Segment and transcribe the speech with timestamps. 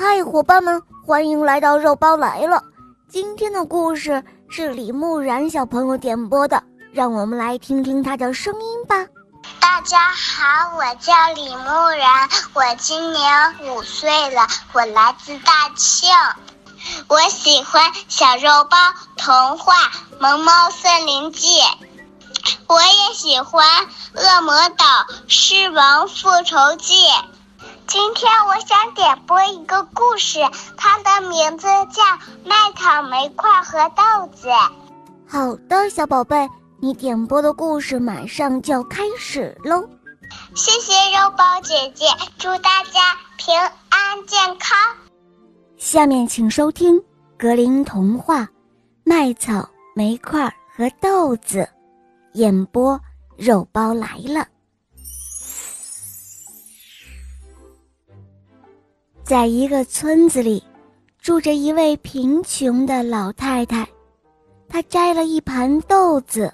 [0.00, 2.62] 嗨，伙伴们，欢迎来到肉包来了。
[3.08, 8.94] 今天的故事是李木然小朋友点播的，让我们来听听他的声音吧。
[9.58, 16.08] 大家好，我叫李木然，我今年五岁了，我来自大庆。
[17.08, 18.76] 我喜欢小肉包
[19.16, 19.74] 童话
[20.20, 21.58] 《萌猫森林记》，
[22.68, 23.66] 我也喜欢
[24.14, 24.84] 《恶魔岛
[25.26, 26.94] 狮王复仇记》。
[27.88, 30.40] 今天我想点播一个故事，
[30.76, 32.02] 它的名字叫
[32.44, 34.48] 《麦草、煤块和豆子》。
[35.26, 36.46] 好的，小宝贝，
[36.80, 39.88] 你点播的故事马上就要开始喽。
[40.54, 42.04] 谢谢肉包姐姐，
[42.36, 44.76] 祝大家平安健康。
[45.78, 46.94] 下面请收听
[47.38, 48.40] 《格林童话》，
[49.02, 51.66] 麦草、煤块和豆子，
[52.34, 53.00] 演播
[53.38, 54.46] 肉包来了。
[59.28, 60.64] 在一个村子里，
[61.20, 63.86] 住着一位贫穷的老太太，
[64.70, 66.50] 她摘了一盘豆子，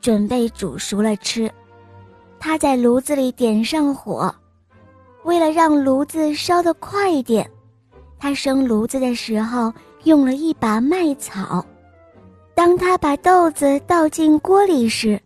[0.00, 1.50] 准备煮熟了吃。
[2.38, 4.32] 她在炉子里点上火，
[5.24, 7.50] 为了让炉子烧得快一点。
[8.20, 9.72] 他生炉子的时候
[10.04, 11.66] 用了一把麦草，
[12.54, 15.20] 当他把豆子倒进锅里时，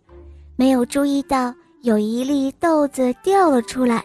[0.55, 4.03] 没有注意到有一粒豆子掉了出来，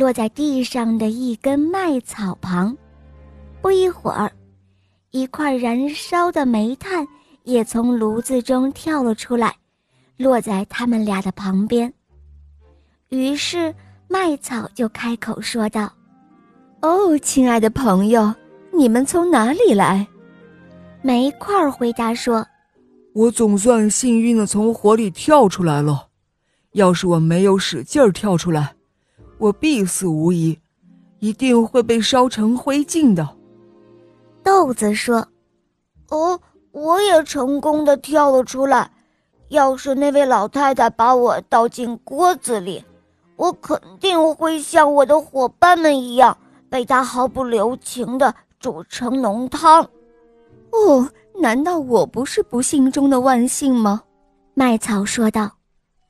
[0.00, 2.74] 落在地上的一根麦草旁。
[3.60, 4.32] 不一会儿，
[5.10, 7.06] 一块燃烧的煤炭
[7.44, 9.54] 也从炉子中跳了出来，
[10.16, 11.92] 落在他们俩的旁边。
[13.10, 13.74] 于是
[14.08, 15.92] 麦草就开口说道。
[16.80, 18.34] 哦，亲爱的朋友，
[18.72, 20.06] 你们从哪里来？
[21.02, 22.46] 煤块回答说
[23.12, 26.06] ：“我总算幸运的从火里跳出来了。
[26.72, 28.72] 要是我没有使劲儿跳出来，
[29.40, 30.56] 我必死无疑，
[31.18, 33.28] 一定会被烧成灰烬的。”
[34.44, 35.26] 豆子说
[36.10, 36.38] ：“哦，
[36.70, 38.88] 我也成功的跳了出来。
[39.48, 42.84] 要是那位老太太把我倒进锅子里，
[43.34, 46.36] 我肯定会像我的伙伴们一样。”
[46.70, 49.82] 被她毫不留情的煮成浓汤，
[50.70, 51.10] 哦，
[51.42, 54.00] 难道我不是不幸中的万幸吗？
[54.54, 55.50] 麦草说道。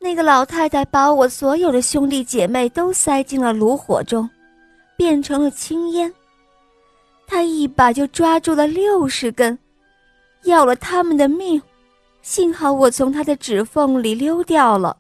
[0.03, 4.29] 那个老太太把我所有的兄弟姐妹都塞进了炉火中，
[4.97, 6.13] 变成了青烟。
[7.27, 9.57] 她一把就抓住了六十根，
[10.45, 11.61] 要了他们的命。
[12.23, 14.97] 幸好我从她的指缝里溜掉了。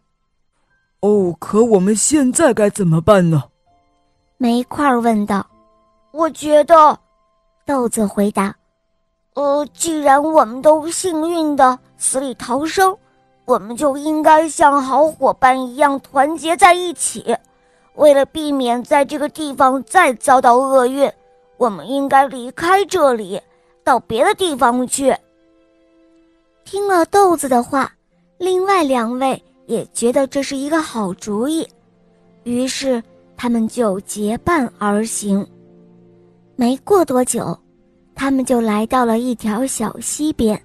[1.00, 3.44] 哦，可我们现在该怎么办呢？
[4.36, 5.46] 煤块问道。
[6.12, 6.98] 我觉得，
[7.64, 8.54] 豆子回答
[9.34, 12.94] ：“呃，既然我们都幸运的死里逃生，
[13.50, 17.36] 我们就应该像好伙伴一样团结在一起。
[17.96, 21.10] 为了避免在这个地方再遭到厄运，
[21.56, 23.40] 我们应该离开这里，
[23.82, 25.12] 到别的地方去。”
[26.64, 27.92] 听了豆子的话，
[28.38, 31.66] 另外两位也觉得这是一个好主意，
[32.44, 33.02] 于是
[33.36, 35.44] 他们就结伴而行。
[36.54, 37.58] 没过多久，
[38.14, 40.62] 他们就来到了一条小溪边。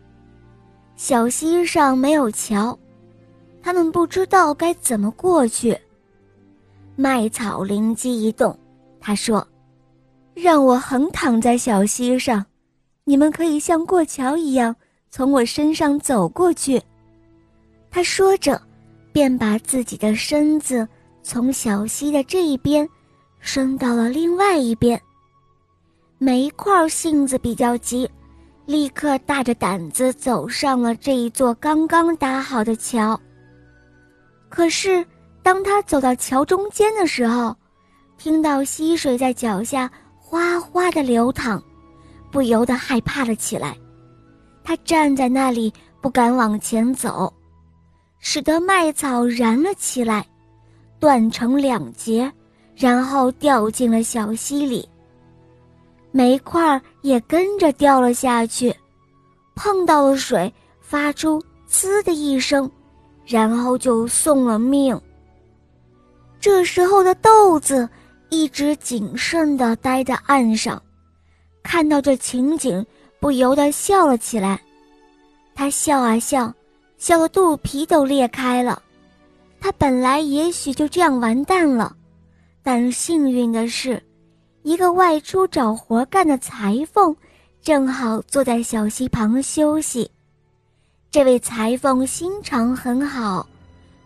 [0.96, 2.78] 小溪上没有桥，
[3.62, 5.78] 他们不知道该怎么过去。
[6.96, 8.58] 麦草灵机一动，
[9.00, 9.46] 他说
[10.34, 12.46] ：“让我横躺在小溪上，
[13.04, 14.74] 你们可以像过桥一样
[15.12, 16.82] 从我身上走过去。”
[17.92, 18.62] 他说着，
[19.12, 20.88] 便把自己的身子
[21.22, 22.88] 从小溪的这一边
[23.40, 25.00] 伸到了另外一边。
[26.18, 28.10] 煤块性子比较急，
[28.66, 33.20] 立刻大着胆子走上了这一座刚刚搭好的桥。
[34.50, 35.06] 可是，
[35.44, 37.56] 当他走到桥中间的时候，
[38.18, 41.62] 听到溪水在脚下哗哗的流淌，
[42.32, 43.78] 不由得害怕了起来。
[44.64, 45.72] 他站在那里
[46.02, 47.32] 不敢往前走，
[48.18, 50.26] 使得麦草燃了起来，
[51.00, 52.32] 断成两截，
[52.76, 54.88] 然后掉进了小溪里。
[56.12, 58.76] 煤块也跟着掉了下去，
[59.56, 62.70] 碰到了水，发出“呲”的一声，
[63.28, 65.00] 然后就送了命。
[66.40, 67.88] 这时候的豆子
[68.30, 70.82] 一直谨慎地待在岸上，
[71.62, 72.84] 看到这情景，
[73.20, 74.60] 不由得笑了起来。
[75.54, 76.52] 他笑啊笑，
[76.98, 78.82] 笑得肚皮都裂开了。
[79.62, 81.96] 他本来也许就这样完蛋了，
[82.64, 84.02] 但幸运的是。
[84.66, 87.16] 一个外出找活干的裁缝，
[87.62, 90.10] 正好坐在小溪旁休息。
[91.12, 93.48] 这位裁缝心肠很好，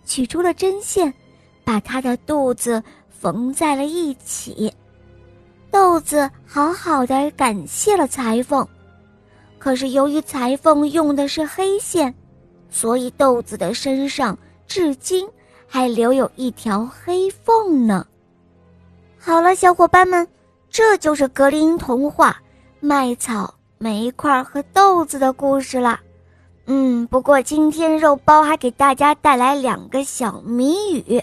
[0.05, 1.13] 取出了针线，
[1.63, 4.69] 把他的肚子缝在了一起。
[5.71, 8.67] 豆子好好的感谢了裁缝。
[9.59, 12.13] 可是由于裁缝用的是黑线，
[12.69, 15.25] 所以豆子的身上至今
[15.65, 18.05] 还留有一条黑缝呢。
[19.17, 20.27] 好了，小伙伴们，
[20.69, 22.31] 这就是格林童话
[22.79, 25.99] 《麦草、煤块和豆子》的故事了。
[26.65, 31.21] 嗯，不过今天肉包还给大家带来两个小谜语，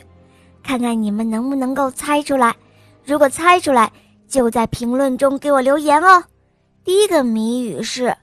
[0.63, 2.55] 看看你们能不能够猜出来。
[3.05, 3.93] 如果猜出来，
[4.27, 6.25] 就在评论中给我留言哦。
[6.85, 8.17] 第一个谜语是。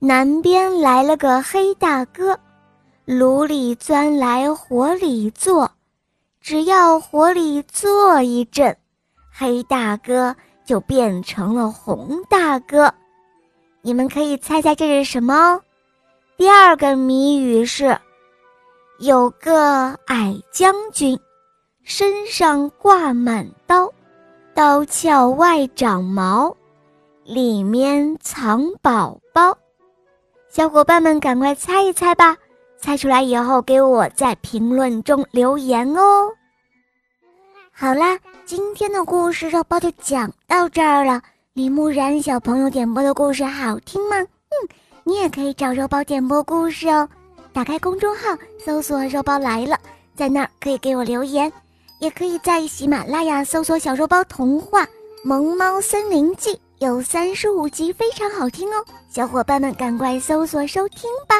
[0.00, 2.38] 南边来了个黑大哥，
[3.04, 5.68] 炉里钻来火里坐，
[6.40, 8.76] 只要火里坐一阵，
[9.32, 10.36] 黑大哥
[10.68, 12.92] 就变成了红大哥。
[13.80, 15.62] 你们可以猜猜这是什么哦？
[16.36, 17.98] 第二个谜语是：
[18.98, 21.18] 有个矮将军，
[21.84, 23.90] 身上挂满刀，
[24.52, 26.54] 刀鞘外长毛，
[27.24, 29.56] 里面藏宝宝。
[30.50, 32.36] 小伙伴们，赶快猜一猜吧！
[32.76, 36.30] 猜出来以后，给我在评论中留言哦。
[37.80, 41.22] 好啦，今天的故事肉包就讲到这儿了。
[41.52, 44.16] 李木然小朋友点播的故事好听吗？
[44.16, 44.68] 嗯，
[45.04, 47.08] 你也可以找肉包点播故事哦。
[47.52, 49.78] 打开公众号，搜索“肉包来了”，
[50.16, 51.52] 在那儿可以给我留言，
[52.00, 54.82] 也可以在喜马拉雅搜索“小肉包童话
[55.22, 56.50] 《萌猫森林记》”。
[56.84, 61.36] 有三十五集，非常好听哦，小伙伴们赶快搜索收听吧。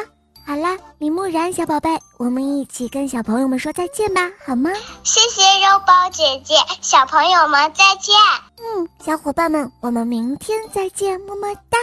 [0.49, 4.71] 好啦，李木然小宝贝，我们一起跟小朋友们说再见吧，好吗？
[5.03, 8.15] 谢谢肉包姐姐，小朋友们再见。
[8.57, 11.77] 嗯，小伙伴们，我们明天再见，么么哒。